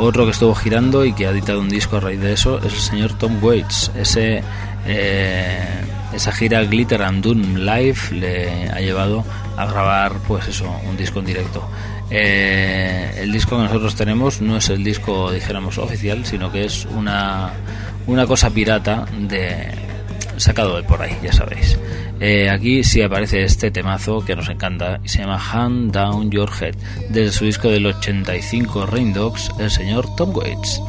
Otro 0.00 0.24
que 0.24 0.30
estuvo 0.30 0.54
girando 0.54 1.04
y 1.04 1.12
que 1.12 1.26
ha 1.26 1.30
editado 1.30 1.58
un 1.58 1.68
disco 1.68 1.96
a 1.96 2.00
raíz 2.00 2.20
de 2.20 2.32
eso 2.32 2.58
es 2.58 2.72
el 2.72 2.80
señor 2.80 3.18
Tom 3.18 3.42
Waits. 3.42 3.90
Ese, 3.96 4.44
eh, 4.88 5.58
esa 6.12 6.32
gira 6.32 6.62
Glitter 6.64 7.02
and 7.02 7.22
Doom 7.22 7.56
Live 7.56 7.98
le 8.12 8.68
ha 8.70 8.80
llevado 8.80 9.24
a 9.56 9.66
grabar, 9.66 10.12
pues 10.26 10.48
eso, 10.48 10.64
un 10.88 10.96
disco 10.96 11.20
en 11.20 11.26
directo. 11.26 11.68
Eh, 12.10 13.18
el 13.18 13.30
disco 13.32 13.56
que 13.56 13.64
nosotros 13.64 13.94
tenemos 13.94 14.40
no 14.40 14.56
es 14.56 14.70
el 14.70 14.82
disco, 14.82 15.30
dijéramos, 15.30 15.78
oficial, 15.78 16.24
sino 16.24 16.50
que 16.50 16.64
es 16.64 16.86
una, 16.86 17.52
una 18.06 18.26
cosa 18.26 18.50
pirata 18.50 19.04
de 19.18 19.68
sacado 20.38 20.76
de 20.76 20.84
por 20.84 21.02
ahí, 21.02 21.16
ya 21.22 21.32
sabéis. 21.32 21.78
Eh, 22.20 22.48
aquí 22.50 22.82
sí 22.82 23.02
aparece 23.02 23.44
este 23.44 23.70
temazo 23.70 24.24
que 24.24 24.34
nos 24.34 24.48
encanta 24.48 25.00
y 25.04 25.08
se 25.08 25.20
llama 25.20 25.40
Hand 25.52 25.92
Down 25.92 26.30
Your 26.30 26.50
Head, 26.60 26.74
desde 27.10 27.32
su 27.32 27.44
disco 27.44 27.68
del 27.68 27.86
85 27.86 28.86
Rain 28.86 29.12
Dogs, 29.12 29.50
el 29.58 29.70
señor 29.70 30.06
Tom 30.16 30.34
Waits. 30.34 30.80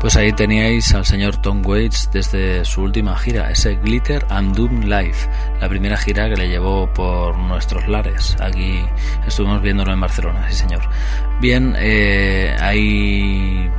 Pues 0.00 0.14
ahí 0.16 0.32
teníais 0.32 0.94
al 0.94 1.04
señor 1.04 1.38
Tom 1.38 1.62
Waits 1.64 2.10
desde 2.12 2.64
su 2.64 2.82
última 2.82 3.16
gira, 3.16 3.50
ese 3.50 3.76
Glitter 3.76 4.24
and 4.28 4.54
Doom 4.54 4.82
Live, 4.82 5.16
la 5.60 5.68
primera 5.68 5.96
gira 5.96 6.28
que 6.28 6.36
le 6.36 6.48
llevó 6.48 6.92
por 6.92 7.36
nuestros 7.38 7.88
lares. 7.88 8.36
Aquí 8.40 8.84
estuvimos 9.26 9.62
viéndolo 9.62 9.92
en 9.92 10.00
Barcelona, 10.00 10.46
sí 10.50 10.56
señor. 10.56 10.82
Bien, 11.40 11.74
eh, 11.78 12.54
hay 12.60 13.70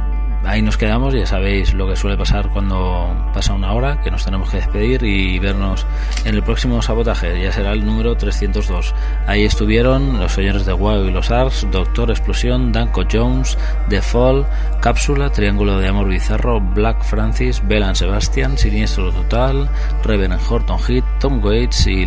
ahí 0.46 0.62
nos 0.62 0.78
quedamos, 0.78 1.14
ya 1.14 1.26
sabéis 1.26 1.74
lo 1.74 1.88
que 1.88 1.96
suele 1.96 2.18
pasar 2.18 2.50
cuando 2.50 3.16
pasa 3.34 3.54
una 3.54 3.74
hora, 3.74 4.02
que 4.02 4.12
nos 4.12 4.26
tenemos 4.26 4.50
que 4.50 4.58
despedir 4.58 5.04
y 5.04 5.40
vernos 5.40 5.86
en 6.26 6.36
el 6.36 6.44
próximo 6.44 6.82
sabotaje, 6.82 7.42
ya 7.42 7.52
será 7.52 7.72
el 7.74 7.86
número 7.86 8.16
302. 8.16 8.94
Ahí 9.28 9.46
estuvieron 9.46 10.20
los 10.20 10.34
señores 10.34 10.66
de 10.66 10.74
Wow 10.74 11.06
y 11.06 11.12
los 11.12 11.32
Ars, 11.32 11.68
Doctor 11.72 12.12
Explosión, 12.12 12.72
Danko 12.72 13.04
Jones, 13.12 13.58
The 13.90 14.02
Fall, 14.02 14.46
Cápsula, 14.82 15.30
Triángulo 15.32 15.80
de 15.80 15.88
Amor 15.88 16.08
Bizarro, 16.08 16.60
Black 16.62 17.04
Francis, 17.04 17.62
Belan 17.68 17.96
Sebastian, 17.96 18.58
Siniestro 18.58 19.12
Total, 19.12 19.70
Reverend 20.04 20.42
Horton 20.48 20.80
Heat, 20.80 21.04
Tom 21.20 21.44
Waits 21.44 21.88
y 21.88 22.06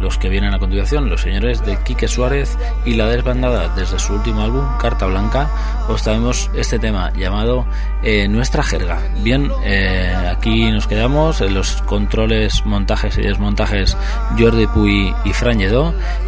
los 0.00 0.18
que 0.18 0.28
vienen 0.28 0.54
a 0.54 0.58
continuación, 0.58 1.08
los 1.10 1.22
señores 1.22 1.64
de 1.64 1.76
Quique 1.82 2.08
Suárez 2.08 2.58
y 2.84 2.94
la 2.94 3.06
desbandada 3.06 3.74
desde 3.74 3.98
su 3.98 4.14
último 4.14 4.42
álbum, 4.42 4.64
Carta 4.80 5.06
Blanca, 5.06 5.48
os 5.88 6.02
traemos 6.02 6.50
este 6.54 6.78
tema 6.78 7.12
llamado 7.14 7.66
eh, 8.02 8.28
Nuestra 8.28 8.62
Jerga. 8.62 9.00
Bien, 9.22 9.50
eh, 9.64 10.14
aquí 10.30 10.70
nos 10.70 10.86
quedamos 10.86 11.40
en 11.40 11.54
los 11.54 11.82
controles, 11.82 12.64
montajes 12.64 13.16
y 13.18 13.22
desmontajes 13.22 13.96
Jordi 14.38 14.66
Puy 14.66 15.14
y 15.24 15.32
Fran 15.32 15.60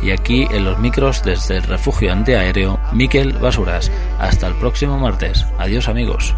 y 0.03 0.11
aquí 0.11 0.47
en 0.51 0.65
los 0.65 0.79
micros 0.79 1.23
desde 1.23 1.57
el 1.57 1.63
refugio 1.65 2.13
antiaéreo 2.13 2.79
Miquel 2.93 3.33
Basuras. 3.35 3.91
Hasta 4.19 4.47
el 4.47 4.55
próximo 4.55 4.99
martes. 4.99 5.47
Adiós 5.59 5.89
amigos. 5.89 6.35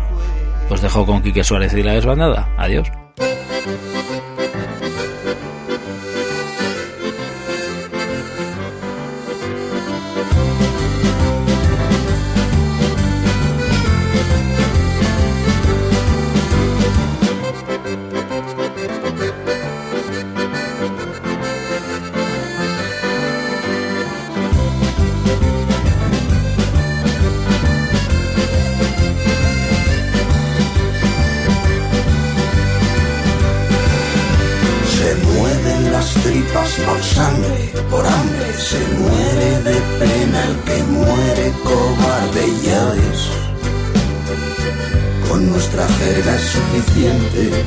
Os 0.70 0.82
dejo 0.82 1.06
con 1.06 1.22
Quique 1.22 1.44
Suárez 1.44 1.72
y 1.74 1.82
la 1.82 1.92
desbandada. 1.92 2.48
Adiós. 2.56 2.90
Por 37.90 38.06
hambre, 38.06 38.52
se 38.54 38.78
muere 38.98 39.62
de 39.62 39.80
pena 39.98 40.44
el 40.44 40.56
que 40.66 40.82
muere 40.84 41.52
cobarde, 41.64 42.44
ya. 42.64 42.94
Con 45.28 45.50
nuestra 45.50 45.86
jerga 45.86 46.34
es 46.34 46.42
suficiente. 46.42 47.64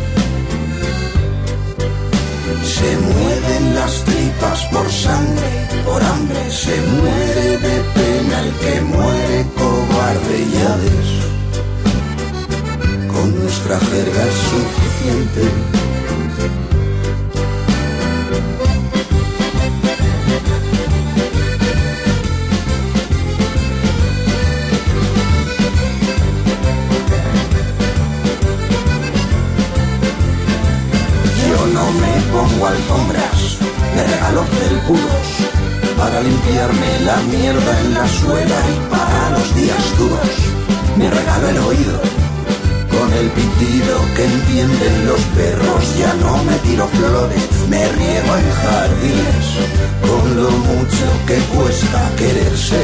Se 2.64 2.98
mueven 2.98 3.76
las 3.76 4.04
tripas 4.04 4.66
por 4.74 4.90
sangre, 4.92 5.68
por 5.86 6.02
hambre, 6.04 6.52
se 6.52 6.76
muere 6.82 7.58
de 7.58 7.82
pena 7.96 8.42
el 8.42 8.52
que 8.64 8.82
muere 8.82 9.46
cobarde, 9.56 10.38
ya. 10.58 10.78
Con 13.14 13.40
nuestra 13.40 13.80
jerga 13.80 14.24
es 14.32 14.38
suficiente. 14.52 15.81
Me 33.96 34.04
regalo 34.04 34.44
felpudos 34.44 35.28
para 35.98 36.22
limpiarme 36.22 37.00
la 37.06 37.18
mierda 37.18 37.80
en 37.82 37.94
la 37.94 38.08
suela 38.08 38.60
y 38.74 38.90
para 38.90 39.30
los 39.32 39.56
días 39.56 39.98
duros. 39.98 40.30
Me 40.98 41.10
regalo 41.10 41.50
el 41.50 41.58
oído 41.58 42.00
con 42.90 43.14
el 43.14 43.30
pitido 43.32 43.96
que 44.16 44.26
entienden 44.26 45.08
los 45.08 45.22
perros. 45.38 45.98
Ya 45.98 46.14
no 46.16 46.44
me 46.44 46.56
tiro 46.60 46.88
flores, 46.88 47.44
me 47.70 47.88
riego 47.88 48.36
en 48.38 48.52
jardines 48.64 49.46
con 50.02 50.36
lo 50.36 50.52
mucho 50.52 51.06
que 51.28 51.38
cuesta 51.56 52.12
quererse. 52.18 52.82